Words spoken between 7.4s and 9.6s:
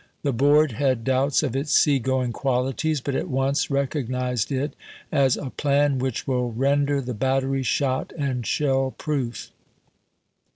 shot and shell proof."